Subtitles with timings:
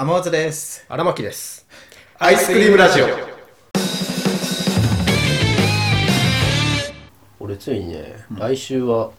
[0.00, 0.86] 天松です。
[0.88, 1.66] 荒牧です。
[2.20, 3.06] アイスクリームラジオ。
[7.40, 9.10] 俺ついにね、来週は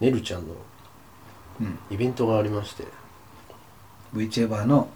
[0.00, 0.54] ねるちゃんの
[1.60, 1.78] うん。
[1.92, 2.82] イベントがありまして、
[4.16, 4.88] VTuber の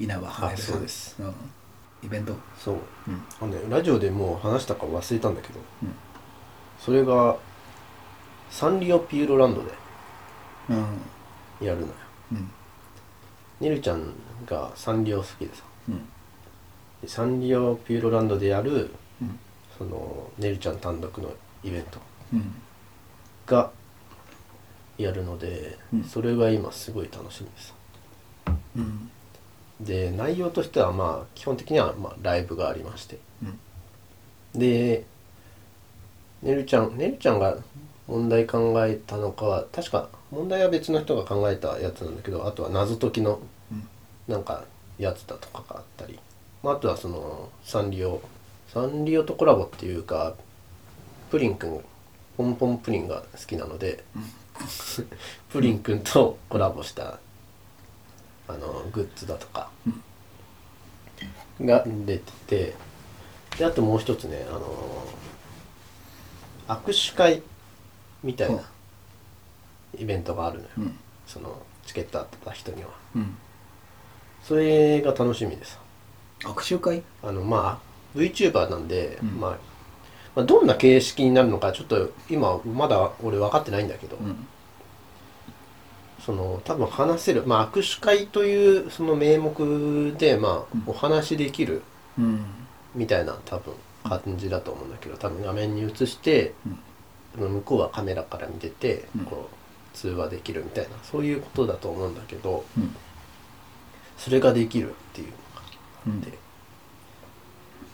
[0.00, 1.34] 稲葉花あそうです、うん、
[2.02, 2.32] イベント。
[2.58, 2.76] そう、
[3.06, 3.22] うん。
[3.42, 5.92] あのねラジオでもう話したか忘れたんだけど、うん。
[6.80, 7.36] それが
[8.48, 9.70] サンリオピューロランドで
[10.70, 11.66] うん。
[11.66, 11.92] やるのよ。
[12.32, 12.50] うん。
[13.60, 14.12] ねるちゃん
[14.46, 15.98] がサンリオ好きでさうん。
[17.02, 18.90] でサンリオピューロランドでやる
[19.20, 19.38] うん。
[19.78, 21.30] そのねるちゃん単独の
[21.62, 21.98] イベント
[22.32, 22.54] うん。
[23.46, 23.70] が
[24.96, 27.74] やるので、うんそれが今すごい楽しみです
[28.76, 29.10] うん。
[29.80, 33.58] で内容としてはまあ基本的にはまあライブがありましてうん。
[34.58, 35.04] で
[36.42, 37.56] ねるちゃんねるちゃんが
[38.06, 43.88] 問題考えたのかは確か問題は別の人が考えたやつなんだけどあとは謎解きのうん。
[44.28, 44.64] なんか
[44.98, 46.18] やつだとかがあったり、
[46.62, 48.20] まあ、あとはそのサンリオ。
[48.68, 50.34] サンリオとコラボっていうか
[51.30, 51.80] プリンくん
[52.36, 54.02] ポンポンプリンが好きなので、
[55.50, 57.20] プリンくんとコラボした
[58.48, 59.68] あのグッズだとか
[61.60, 62.74] が出てて
[63.58, 65.04] であともう一つねあの
[66.66, 67.42] 握手会
[68.24, 68.62] みたいな
[69.98, 70.98] イベントがあるのよ、うん。
[71.26, 73.36] そのチケットあった人にはうん。
[74.42, 75.78] それが楽しみです
[76.44, 77.02] 握手会？
[77.22, 77.80] あのま
[78.14, 79.50] あ VTuber なんで、うんまあ、
[80.36, 84.46] まあどんな形式になるのかちょっと今まだ俺分かってないんだけど、うん。
[86.24, 91.82] その多分話せる、まあ、握手会というその名目で、まあうん、お話しできる
[92.18, 92.44] うん。
[92.94, 96.54] みたいな多分感じだと思うんだけど多分画面に映して、
[97.36, 99.56] 向こうはカメラから見てて、うんこう
[99.94, 102.94] 通話できるみたいなそういうことだと思うんだけどうん。
[104.18, 105.62] それができるっていうのが
[106.06, 106.20] うん。
[106.20, 106.38] で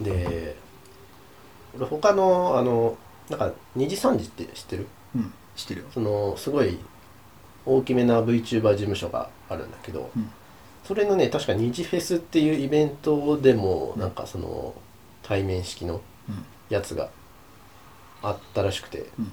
[0.00, 0.56] で
[1.76, 4.86] 俺他のあのなんか二次三次って知ってる？
[5.14, 5.32] うん。
[5.54, 5.86] 知ってるよ。
[5.92, 6.78] そのすごい
[7.64, 10.30] 大きめな VTuber 事務所があるんだけど、うん。
[10.84, 14.74] それのね確か二次フェスっていうイベントでもうんなんかその
[15.22, 16.44] 対面式のうん。
[16.70, 17.10] やつが
[18.22, 19.32] あったらしくてうん。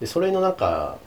[0.00, 0.98] でそれのなんか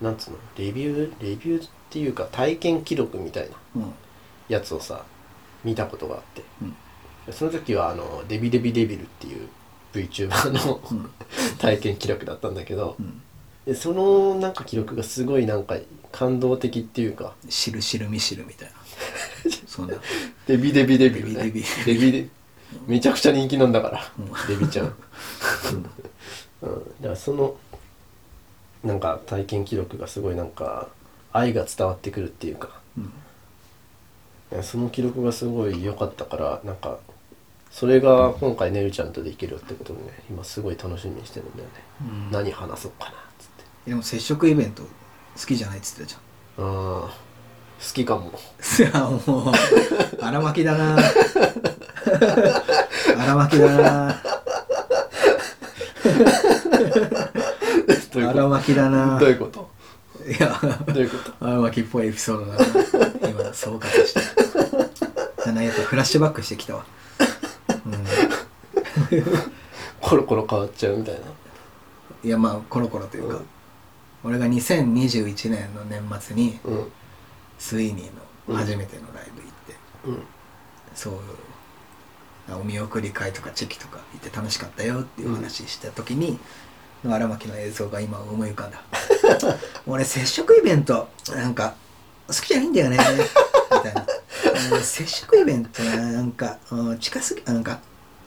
[0.00, 0.36] なんつうの？
[0.56, 1.22] レビュー？
[1.22, 3.92] レビューっていうか体験記録みたいなうん。
[4.48, 5.04] やつをさ
[5.64, 6.74] 見たことがあってうん。
[7.32, 9.48] その時はあのデビデビデビルっていう
[9.92, 11.10] VTuber のうん。
[11.58, 13.22] 体験記録だったんだけどうん。
[13.66, 15.76] でそのなんか記録がすごいなんか
[16.12, 18.74] 感動的っていうかしるしるみしるみたいな。
[19.66, 19.94] そんな。
[20.46, 22.28] デビデビデビルねデビデビデ
[22.86, 24.90] めちゃくちゃ人気なんだからうんデビちゃ ん、う
[25.76, 27.56] ん、だからその
[28.84, 30.88] なんか体験記録がすごいなんか
[31.32, 32.80] 愛が伝わってくるっていうか。
[32.96, 33.00] う
[34.58, 34.62] ん。
[34.62, 36.98] その記録がすごい良かったからなんか
[37.70, 42.30] それが今回ねるちゃんとできるってことでね今すごい楽しみにしてるんだよね、うん。
[42.32, 43.46] 何話そうかなっつっ
[43.84, 43.90] て。
[43.90, 44.88] でも接触イベント好
[45.46, 46.64] きじゃないっつってたじゃん。
[46.64, 47.10] ああ
[47.80, 48.32] 好きかも。
[48.78, 49.54] いやもう
[50.20, 50.98] 荒巻きだな。
[53.18, 54.20] 荒巻きだな
[58.12, 59.18] どういうこ荒巻きだな。
[59.18, 59.70] とどういうこと？
[60.26, 60.60] いや。
[60.86, 61.32] どういうこと？
[61.46, 62.64] 荒巻きっぽいエピソードだな。
[63.28, 64.20] 今総括して。
[65.44, 66.84] だなやっぱフラッシュバックしてきたわ、う、
[70.00, 71.20] コロコロ変わっちゃうみたいな。
[71.20, 71.24] ん
[72.22, 73.46] いやまあコロコロというか、うん。
[74.24, 76.92] 俺が2021年の年末にうん。
[77.58, 79.74] スイーニーの初めてのライブ行って、
[80.06, 80.22] うん。
[80.94, 81.14] そう
[82.58, 86.38] お見送り会とかチェキとか行って楽しかったよっていう話した時に、
[87.04, 88.80] の荒牧の映像が今思い浮かんだ。
[89.86, 91.74] 俺接触イベントなんか
[92.28, 92.98] 好きじゃないんだよね。
[93.72, 94.02] みたいな。
[94.02, 97.78] うん接触イベントななんかうん近すぎなんか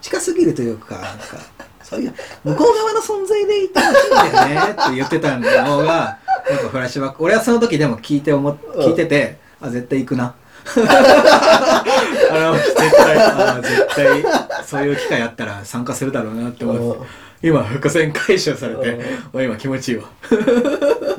[0.02, 1.38] 近すぎるというかなんか
[1.82, 2.14] そういう
[2.44, 5.42] 向こう側の存在でいてほしいんだよねって言ってたの
[5.78, 6.20] が
[6.50, 7.24] やっぱフラッシュバック。
[7.24, 10.36] 俺はその時でも聞いて思っ聞いててあ絶対行くな
[10.66, 14.24] あの絶対あ絶対
[14.66, 18.92] そういう機会あったら参加するだろうなって思って今伏線回収されて
[19.34, 20.06] もう今気持ちいいわ。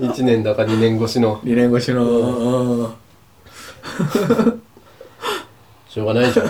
[0.00, 1.40] 1年だか2年越しの。
[1.40, 2.94] 2年越しのうん。
[5.88, 6.46] しょうがないじゃん。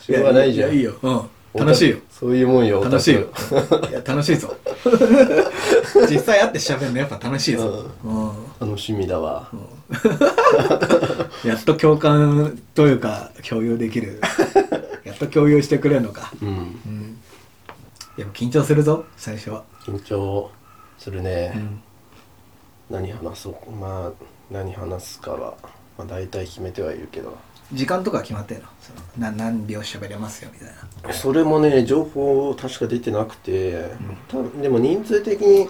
[0.00, 0.70] しょうがないじゃん。
[0.70, 1.22] いやいいよ、うん、
[1.54, 1.98] 楽しいよ。
[2.10, 3.20] そういうもんよ楽しいよ。
[3.88, 4.54] いや楽しいぞ。
[6.10, 8.30] 実際会って喋るのやっぱ楽しいぞ、うん
[8.64, 9.48] 楽しみだわ。
[11.44, 14.20] やっと共感というか共有できる。
[15.04, 16.32] やっと共有してくれるのか。
[16.40, 16.48] うん。
[16.48, 17.20] うん。
[18.16, 20.50] でも緊張するぞ最初は、緊張
[20.98, 21.82] するね、うん。
[22.90, 25.54] 何話そうまあ何話すかは
[25.98, 27.36] まあ、大体決めてはいるけど。
[27.72, 28.64] 時間とかは決まってんの？
[28.80, 30.68] そのな何秒喋れますよみたい
[31.02, 31.12] な。
[31.12, 33.90] それもね情報確か出てなくて、
[34.28, 35.68] 多分でも人数的に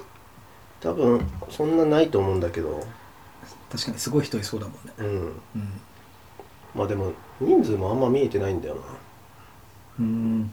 [0.84, 2.86] 多分そんなないと思うんだけど。
[3.72, 4.92] 確かにすごい人いそうだもんね。
[4.98, 5.06] うん。
[5.06, 5.10] う
[5.58, 5.80] ん。
[6.74, 8.80] まあでも人数もあんま見えてないんだよな。
[10.00, 10.52] うん。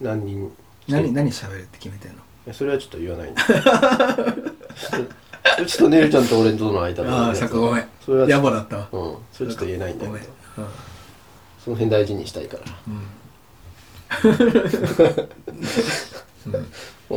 [0.00, 0.52] 何人
[0.88, 2.18] 何何喋るって決めてんの？
[2.18, 3.42] いやそれはちょっと言わないんだ
[5.64, 7.88] ちょっとねるちゃんと俺との間のああさごめん。
[8.04, 8.88] それは野暮だったわ。
[8.92, 9.16] うん。
[9.32, 10.24] それちょっと言えないんだけどごめん。
[11.64, 12.62] その辺大事にしたいから。
[12.88, 14.30] うん、
[17.10, 17.16] う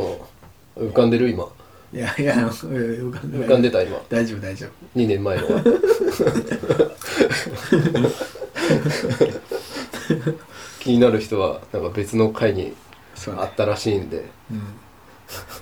[0.78, 0.88] うん。
[0.88, 1.48] 浮かんでる今
[1.96, 3.48] いやいや浮かんでない。
[3.48, 3.98] 浮かんでた今。
[4.10, 4.70] 大丈夫大丈夫。
[4.98, 5.44] 2年前の。
[10.80, 12.74] 気になる人はなんか別の回に
[13.14, 13.40] そうね。
[13.40, 14.26] あったらしいんで。
[14.50, 14.62] うん。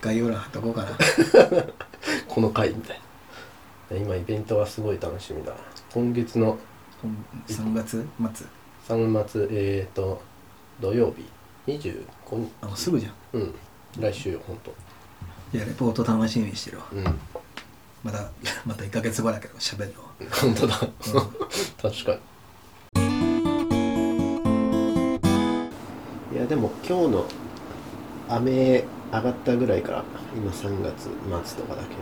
[0.00, 0.88] 概要欄貼っとこうかな。
[2.26, 3.00] この回みたい
[3.92, 3.96] な。
[3.96, 5.52] 今イベントはすごい楽しみだ。
[5.92, 6.58] 今月の
[7.46, 8.04] 3月
[8.34, 8.46] 末。
[8.88, 10.20] 3月えーと
[10.80, 11.24] 土曜日。
[11.70, 12.04] 25
[12.40, 12.50] 日。
[12.60, 13.12] あもうすぐじゃん。
[13.34, 13.54] うん。
[14.00, 14.74] 来週よほんと
[15.54, 16.84] いやレポート楽しみにしてるわ。
[16.92, 17.04] うん。
[18.02, 18.28] まだ
[18.66, 20.08] また1ヶ月後だけど喋るのは。
[20.40, 20.74] 本当だ。
[20.76, 20.90] 確
[22.04, 22.18] かに。
[26.36, 27.24] いやでも今日の
[28.28, 30.02] 雨上がったぐらいから
[30.34, 31.10] 今3月末
[31.62, 31.94] とかだけ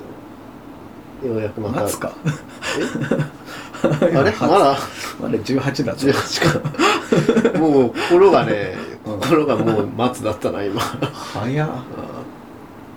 [1.26, 1.28] ど。
[1.28, 1.86] ようやくまた。
[1.98, 2.14] か？
[4.10, 4.16] え？
[4.16, 4.32] あれ？
[4.40, 4.78] まだ？
[5.20, 5.94] まだ18だ。
[5.94, 7.58] ぞ18か。
[7.58, 9.20] もう心がねうん。
[9.20, 10.80] 心がもう末だったな今。
[10.80, 11.68] 早っ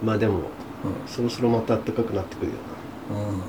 [0.06, 0.42] まあでもう
[1.08, 3.44] そろそろまた暖かくなってくるよん、うん、な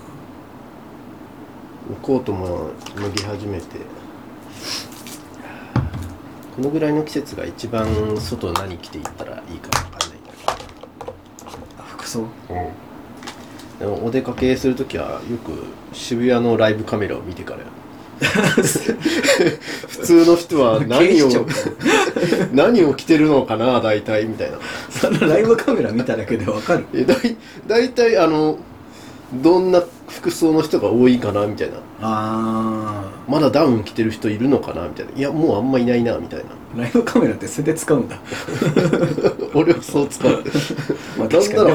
[2.03, 3.67] コートも脱ぎ始めて。
[6.57, 7.87] このぐらいの季節が一番
[8.19, 10.33] 外何着ていったらいいかわかんないんだ
[11.79, 12.27] あ服装？
[13.79, 17.59] けど、でもお出かけするときはよく渋谷のライブカメラを見てから
[19.89, 21.29] 普通の人は何を
[22.53, 24.59] 何を着てるのかな大体みたいな。
[24.91, 26.87] そのライブカメラ見ただけでわかる。
[26.95, 27.37] えだい
[27.67, 28.59] 大体あの
[29.35, 31.75] どんな服装の人が多いかなみたいな。
[32.01, 35.13] あまだダウン着てる人いるのかなみたいな。
[35.13, 36.45] いやもうあんまいないなみたいな。
[36.77, 38.19] ーライブカメラってそれで使うんだ。
[39.53, 40.45] 俺はそう使う。
[41.19, 41.71] まあ確かに。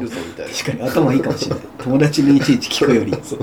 [0.00, 0.52] るぞみたいな。
[0.52, 1.64] 確かに頭いいかもしれない。
[1.78, 3.12] 友達にいちいち聞くより。
[3.12, 3.36] 確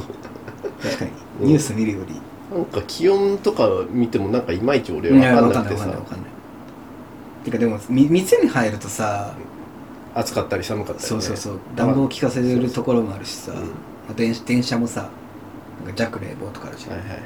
[0.98, 1.12] かに。
[1.12, 2.16] うんニュース見るより。
[2.56, 6.18] なんか気温とか見てもなんかいまいち俺いやはわかんない分かんなくてさ
[7.44, 9.36] てかでもみ店に入るとさ
[10.16, 11.60] 暑かったり寒かったり、ね、そうそうそう。
[11.76, 13.52] 暖房効かせるところもあるしさ。
[13.52, 13.58] うん。
[13.58, 13.64] ま
[14.12, 15.10] あ電電車もさ
[15.86, 17.20] なんか弱冷房とかあるし、はいはいはい。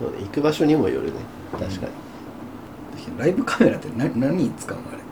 [0.00, 1.12] そうね行く場所にもよるね。
[1.52, 1.76] 確かに、
[3.12, 3.18] うん。
[3.18, 5.02] ライブカメラって何何に使うのあれ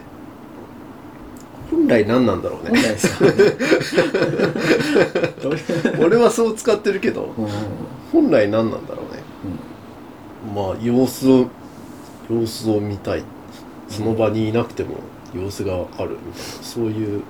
[1.71, 2.71] 本来何なんだろうね。
[2.71, 3.09] 本来さ
[6.01, 7.51] 俺はそう使ってるけどうんうん
[8.13, 9.23] 本来何なんだろうね。
[10.55, 11.47] まあ様子を
[12.31, 13.25] 様子を見たい。
[13.89, 14.97] その場にいなくても
[15.35, 16.63] 様子がわかるみたいな。
[16.63, 17.23] そういう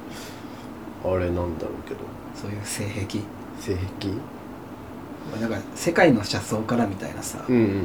[1.04, 2.00] あれなんだろうけど。
[2.34, 3.20] そういう性癖。
[3.60, 4.08] 性癖？
[5.32, 7.80] まあだから世界の車窓からみたいなさ、うんうんうんうん。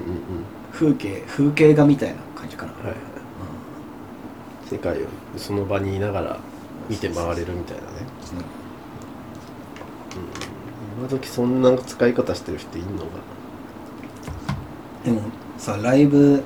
[0.73, 2.85] 風景風景画みたいな感じかな、はい。
[2.87, 2.95] はい
[4.69, 5.05] 世界を
[5.35, 6.37] その場にいながら
[6.87, 7.87] 見て回れるみたいなね。
[8.33, 8.58] うん
[10.99, 13.05] 今時そんな使い方してる人いんのか
[15.05, 15.21] でも
[15.57, 16.43] さライブ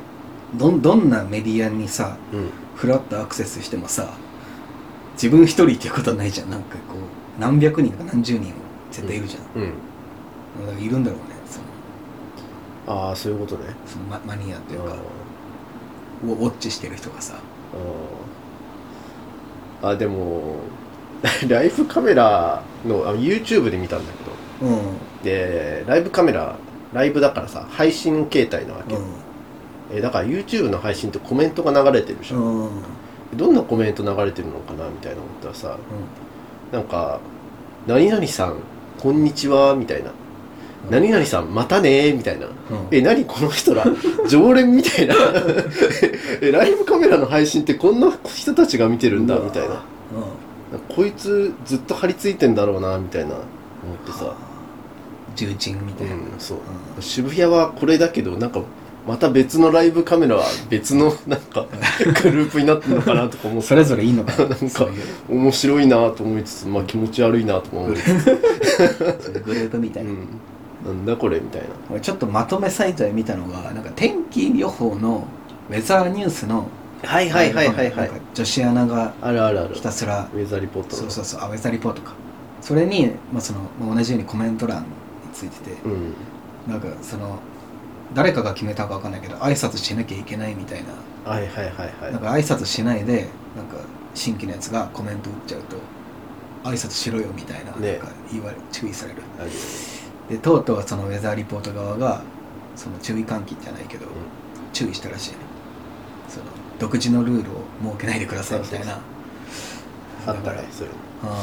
[0.56, 2.50] どんどんなメディアにさなうん。
[2.76, 4.14] フラッとアクセスしてもさ
[5.14, 6.50] 自分一人っていうことはないじゃん。
[6.50, 8.54] なんかこう何百人とか何十人
[8.92, 9.74] 絶対いるじゃん、うん。
[10.66, 11.60] だからいるんだろうねそ
[12.92, 13.08] の。
[13.08, 13.76] ああそういうことね。
[13.86, 14.92] そのママニアっていうか。
[14.92, 14.96] あ
[16.26, 17.36] ウォウォッチしてる人がさ。
[19.82, 20.58] ああでも
[21.48, 24.12] ライブカメラのあ YouTube で見たんだ
[24.60, 24.72] けど。
[24.74, 24.80] うん。
[25.24, 26.56] でライブカメラ
[26.94, 29.00] ライブだからさ配信形態なわけ、う
[29.96, 32.62] えだから YouTube の配信ってコメントが流れてるじゃん、んうん。
[32.64, 32.70] うん
[33.36, 35.78] どんなコメント流れてるのかなみたいな思ったらさ
[36.72, 37.20] なんか
[37.88, 38.58] 「何々さん
[39.00, 40.12] こんにちは」みたいな
[40.90, 42.46] 「何々さんまたね」みたいな。
[42.46, 42.54] うん。
[42.92, 43.86] え、何この人ら
[44.28, 45.16] 常連みたいな。
[46.42, 49.82] え、ライブカメラの配信ってこんな人たちが見てるんだみたいな。
[50.74, 54.34] うんこいつずっと張り付いてんだろうなみたいな思ってさ。
[55.36, 56.58] 重鎮みたいな、うん、そう。
[56.98, 58.62] う渋谷はこれだけど、なんか、
[59.08, 61.66] また別のライブカメラは別の なんか
[62.24, 63.68] グループになってるのかなとか思って。
[63.68, 64.32] それぞれいいのか。
[64.44, 64.88] ななんか
[65.30, 70.18] 面白いなと思いつつ、まあ気持ち悪いなとも思うグループみたいな、うん、
[70.86, 71.68] なんだこれみたいな。
[71.92, 75.28] 俺ちょっとまとめサイトで見たのがなんか天気予報の
[75.70, 76.68] ウェザーニュースの
[77.04, 77.76] はいはいはいはい。
[77.76, 78.14] はいなんか。
[78.34, 79.76] 女子アナがあるあるある。
[79.76, 79.82] ひ。
[79.82, 80.30] たすら。
[80.34, 80.96] ウェザーリポート。
[80.96, 81.42] のそうそうそう。
[81.42, 82.14] あウェザーリポートか。
[82.62, 84.88] それに、まあ、そのまあ同じようにコメント欄に
[85.34, 85.72] ついてて。
[85.86, 86.14] うん。
[86.68, 87.40] なんかその
[88.14, 91.32] 誰かが決めたか分かんないけど挨拶しなきゃいけないみたいな。
[91.32, 92.12] はいはいはいはい。
[92.12, 93.78] なんか挨拶しないでなんか
[94.14, 95.78] 新規のやつがコメント打っちゃうと
[96.64, 97.94] 挨拶しろよみたいな,、ね。
[97.94, 99.22] なんか言われ注意される。
[99.40, 99.60] あるよね。
[100.30, 102.22] でとうとうそのウェザーリポート側が
[102.76, 104.06] その注意喚起じゃないけど、
[104.72, 105.38] 注意したらしいね
[106.28, 106.46] その
[106.80, 109.00] 独自のルールを設けないでくださいみたいな。
[110.26, 111.38] あっただからねそれもあまあ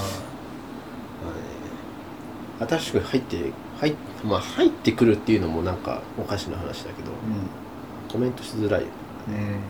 [2.66, 3.94] ね新しく入って入っ
[4.24, 8.88] まあ入ってくるっていうのもなんかおかしな話だけどーコメントしづらいよ。
[9.28, 9.60] うんうん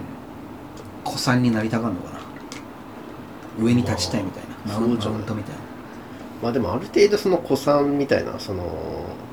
[1.02, 2.20] 子さんになりたがるのかな。
[3.58, 4.78] 上に立ちたいみたいな。
[4.78, 5.60] マウンそうじゃないマウントみたいな。
[6.42, 8.64] まあでもある程度その古参みたいなその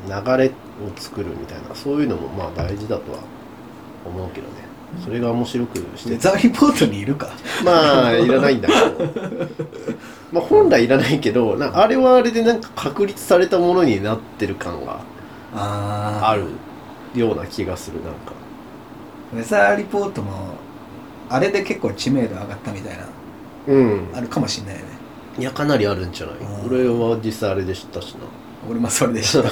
[0.07, 0.51] 流れを
[0.95, 3.19] 作るみたいなそういうのもまあ大事だとは
[4.05, 4.53] 思うけどね
[5.03, 6.17] それが面白くしウェて。
[6.17, 7.29] ザーリポートにいるか。
[7.63, 8.79] まあいらないんだけど。
[10.31, 14.99] まあ本来いらないけどなあれはあれでなんか確立されたものになってる感が
[15.53, 18.33] あるような気がするなんか。
[19.33, 20.31] ウェザーリポートも
[21.29, 23.03] あれで結構知名度上がったみたいな
[23.67, 24.07] うん。
[24.13, 24.87] あるかもしんないよね。
[25.39, 26.35] いやかなりあるんじゃない？
[26.37, 28.19] うん俺は実際あれで知ったしな。
[28.69, 29.49] 俺もそれでした。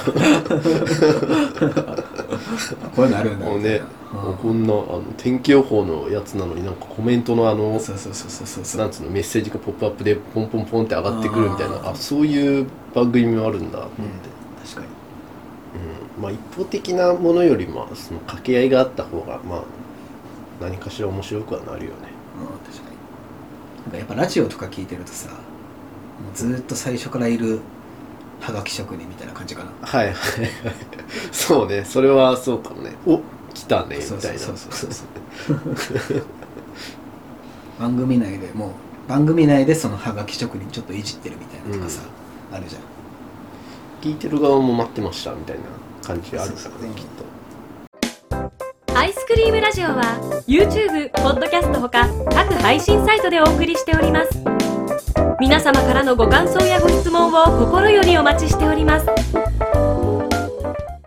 [2.94, 3.80] こういうのあるんだもうね、
[4.16, 8.80] こんなあの天気予報のやつなのになんかコメントのあのそうそうそうそうそうそう。
[8.80, 11.90] なんつうのメッセージがポップアップでポンポンポンって上がってくるみたいな。
[11.90, 14.28] あそういう番組もあるんだと思って、
[14.64, 14.86] 確かに。
[16.16, 16.22] うん。
[16.22, 19.64] まあ一方的なものよりもその掛け合いがあった方がまあ
[20.60, 21.96] 何かしら面白くはなるよね。
[22.40, 22.96] うん確かに。
[23.84, 25.38] なんかやっぱラジオとか聞いてるとさもう
[26.36, 27.60] ずーっと最初からいる
[28.40, 29.70] はがき職人みたいな感じかな。
[29.80, 30.16] はいはいはい。
[31.32, 31.84] そうね。
[31.84, 32.92] それはそうかもね。
[33.06, 33.20] お
[33.56, 34.72] 来たねみそうたいなそうそう。
[34.72, 35.04] そうそ
[36.14, 36.22] う
[37.80, 38.68] 番組内でも
[39.06, 42.02] う番組内でそのはがき職人ちょっといじってるみたいなとかさ、
[42.52, 42.82] あるじゃん。
[44.02, 45.62] 聞いてる側も待ってましたみたいな
[46.02, 47.04] 感じあるからそうそうねきっ
[48.88, 54.44] とアイスクリームラジオは YouTube、ポッドキャストほか各配信サイトでお送りしております。
[55.38, 59.06] 皆様からのご感想やご質問を心よりお待ちしております